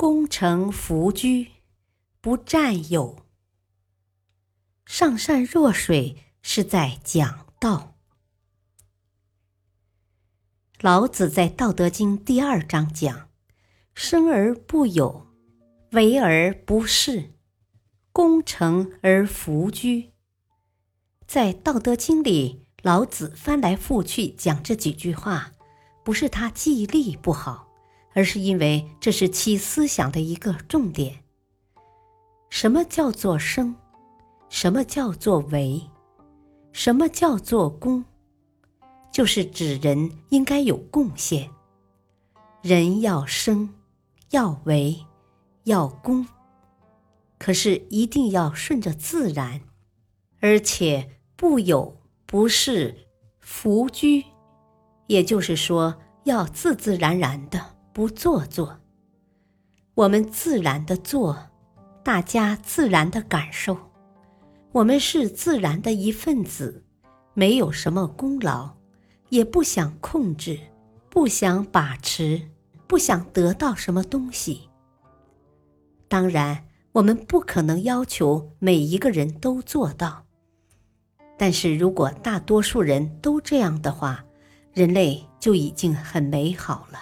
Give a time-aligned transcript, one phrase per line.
[0.00, 1.48] 功成弗居，
[2.20, 3.16] 不占有。
[4.86, 7.96] 上善若水是在讲道。
[10.80, 13.28] 老子在《道德经》第二章讲
[13.92, 15.26] ：“生而不有，
[15.90, 17.30] 为而不恃，
[18.12, 20.12] 功成而弗居。”
[21.26, 25.54] 在《道德经》里，老子翻来覆去讲这几句话，
[26.04, 27.67] 不是他记忆力不好。
[28.14, 31.22] 而是因为这是其思想的一个重点。
[32.50, 33.74] 什么叫做生？
[34.48, 35.82] 什么叫做为？
[36.72, 38.04] 什么叫做功？
[39.12, 41.50] 就是指人应该有贡献。
[42.62, 43.68] 人要生，
[44.30, 44.96] 要为，
[45.64, 46.26] 要功，
[47.38, 49.60] 可是一定要顺着自然，
[50.40, 53.06] 而且不有不是
[53.38, 54.24] 弗居，
[55.06, 57.77] 也就是说要自自然然的。
[57.98, 58.78] 不做作，
[59.96, 61.36] 我们自然的做，
[62.04, 63.76] 大家自然的感受，
[64.70, 66.84] 我们是自然的一份子，
[67.34, 68.76] 没有什么功劳，
[69.30, 70.60] 也不想控制，
[71.10, 72.40] 不想把持，
[72.86, 74.68] 不想得到什么东西。
[76.06, 80.24] 当然，我们不可能要求每一个人都做到，
[81.36, 84.24] 但是如果大多数人都这样的话，
[84.72, 87.00] 人类就已经很美好了。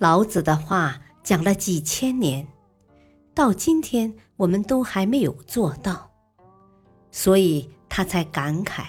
[0.00, 2.48] 老子的话讲了几千年，
[3.34, 6.10] 到今天我们都还没有做到，
[7.10, 8.84] 所以他才感慨：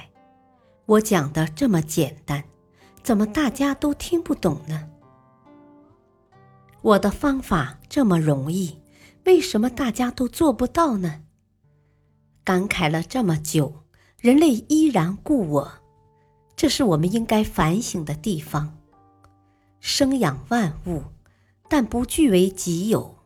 [0.86, 2.42] 我讲的这么简单，
[3.04, 4.88] 怎么大家都听不懂呢？
[6.82, 8.80] 我的方法这么容易，
[9.26, 11.24] 为什么大家都做不到呢？
[12.46, 13.84] 感慨了这么久，
[14.22, 15.72] 人类依然故我，
[16.56, 18.78] 这是我们应该反省的地方。
[19.82, 21.02] 生养万物，
[21.68, 23.18] 但不据为己有。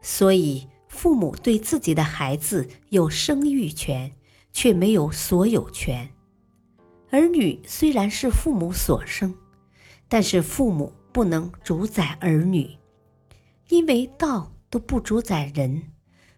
[0.00, 4.10] 所以，父母对自己的孩子有生育权，
[4.52, 6.10] 却没有所有权。
[7.10, 9.34] 儿女虽然是父母所生，
[10.08, 12.78] 但是父母不能主宰儿女，
[13.68, 15.92] 因为道都不主宰人，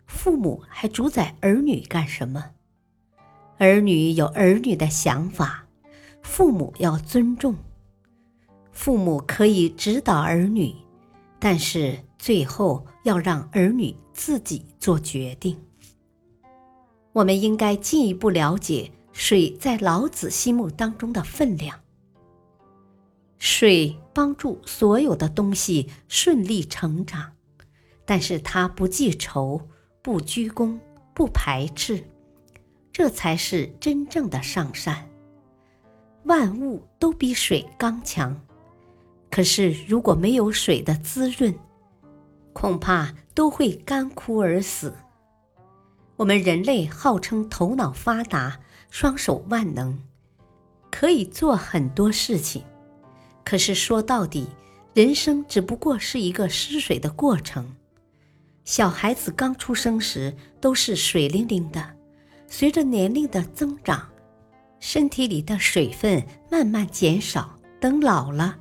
[0.05, 2.51] 父母还主宰儿女干什么？
[3.59, 5.69] 儿女有儿女的想法，
[6.23, 7.55] 父母要尊重。
[8.73, 10.75] 父母可以指导儿女，
[11.39, 15.57] 但是最后要让儿女自己做决定。
[17.13, 21.79] 我们应该进一步了解水在老子心目当中的分量。
[23.39, 27.33] 水帮助所有的东西顺利成长，
[28.07, 29.61] 但是它不记仇、
[30.01, 30.81] 不居功、
[31.13, 32.03] 不排斥，
[32.93, 35.09] 这才是真正的上善。
[36.25, 38.41] 万物都比水刚强。
[39.33, 41.55] 可是，如果没有水的滋润，
[42.53, 44.93] 恐怕都会干枯而死。
[46.17, 48.61] 我们人类号称头脑发达、
[48.91, 49.99] 双手万能，
[50.91, 52.63] 可以做很多事情。
[53.43, 54.47] 可是说到底，
[54.93, 57.75] 人生只不过是一个失水的过程。
[58.67, 61.83] 小孩子刚出生时都是水灵灵的，
[62.47, 64.07] 随着年龄的增长，
[64.79, 68.59] 身体里的水分慢慢减少，等老了。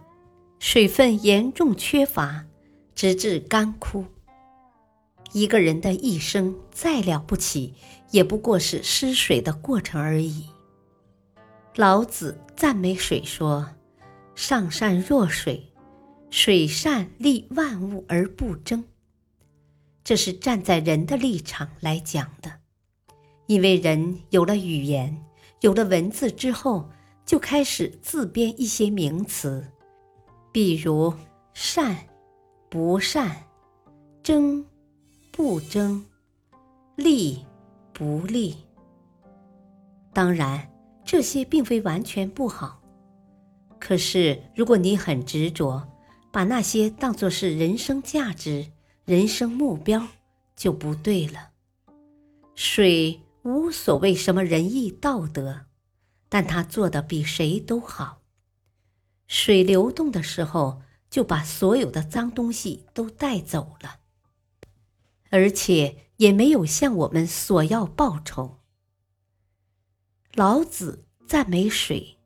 [0.62, 2.46] 水分严重缺乏，
[2.94, 4.06] 直至干枯。
[5.34, 7.74] 一个人的一生再了不起，
[8.12, 10.46] 也不过是失水的过程而已。
[11.76, 13.72] 老子赞美水说
[14.36, 15.74] ：“上善若水，
[16.30, 18.84] 水善利万物而不争。”
[20.06, 22.60] 这是站在人的立场来讲的，
[23.48, 25.26] 因为人有了语言，
[25.62, 26.88] 有了文字之后，
[27.26, 29.66] 就开始自编一些名词。
[30.52, 31.14] 比如
[31.54, 31.96] 善、
[32.70, 33.36] 不善、
[34.22, 34.66] 争、
[35.32, 36.06] 不争、
[36.96, 37.46] 利、
[37.94, 38.56] 不利。
[40.14, 40.70] 当然，
[41.06, 42.82] 这些并非完全不好。
[43.80, 45.88] 可是，如果你很执着，
[46.32, 48.72] 把那些当作是人生价值、
[49.06, 50.06] 人生目标，
[50.56, 51.50] 就不对了。
[52.56, 55.62] 水无所谓什么仁义道德，
[56.30, 58.21] 但他做的比谁都好。
[59.34, 64.02] 水流动的时候，就把所有的脏东西都带走了，
[65.30, 68.60] 而且也没有向我们索要报酬。
[70.34, 72.18] 老子赞美水，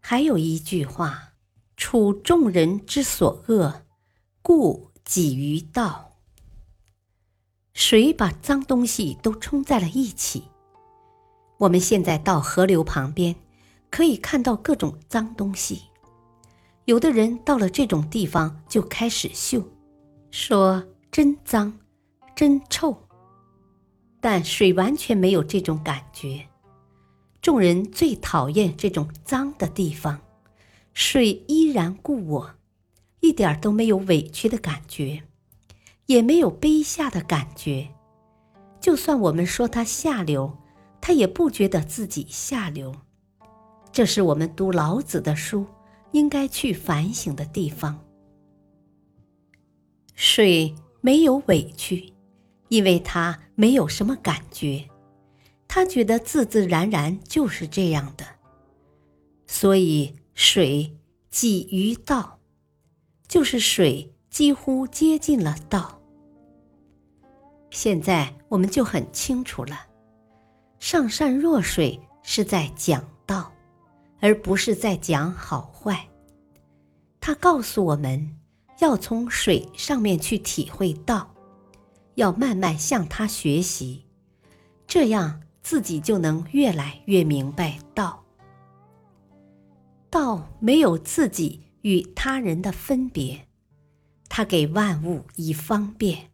[0.00, 1.34] 还有一句话
[1.78, 3.86] ：“处众人之所恶，
[4.42, 6.16] 故几于道。”
[7.72, 10.48] 水把脏东西都冲在了一起。
[11.58, 13.36] 我们现在到河流旁边，
[13.90, 15.87] 可以看到各种脏东西。
[16.88, 19.62] 有的人到了这种地方就开始嗅，
[20.30, 20.82] 说
[21.12, 21.78] 真脏，
[22.34, 22.96] 真臭。
[24.22, 26.46] 但水完全没有这种感觉。
[27.42, 30.18] 众人最讨厌这种脏的地方，
[30.94, 32.54] 水依然故我，
[33.20, 35.24] 一点都没有委屈的感觉，
[36.06, 37.88] 也没有卑下的感觉。
[38.80, 40.56] 就算我们说它下流，
[41.02, 42.94] 它也不觉得自己下流。
[43.92, 45.66] 这是我们读老子的书。
[46.12, 48.04] 应该去反省的地方。
[50.14, 52.12] 水没有委屈，
[52.68, 54.88] 因为它没有什么感觉，
[55.68, 58.24] 它觉得自自然然就是这样的。
[59.46, 60.96] 所以水
[61.30, 62.38] 几于道，
[63.28, 66.00] 就是水几乎接近了道。
[67.70, 69.86] 现在我们就很清楚了，
[70.80, 73.52] 上善若水是在讲道。
[74.20, 76.08] 而不是在讲好坏。
[77.20, 78.36] 他告诉我们，
[78.80, 81.34] 要从水上面去体会道，
[82.14, 84.04] 要慢慢向他学习，
[84.86, 88.24] 这样自己就能越来越明白道。
[90.10, 93.46] 道没有自己与他人的分别，
[94.28, 96.30] 他给万物以方便，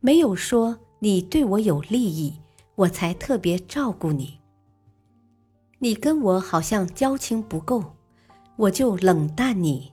[0.00, 2.40] 没有说你对我有利益，
[2.74, 4.41] 我才特别照顾你。
[5.82, 7.96] 你跟我好像交情不够，
[8.54, 9.92] 我就冷淡你。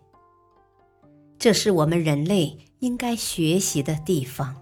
[1.39, 4.55] 这是我们人类应该学习的地方。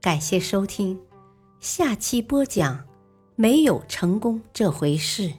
[0.00, 1.00] 感谢收听，
[1.60, 2.84] 下期播讲
[3.36, 5.34] 没有成功这回事。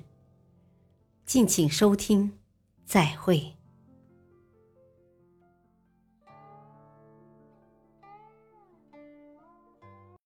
[1.26, 2.32] 敬请收听，
[2.86, 3.58] 再会。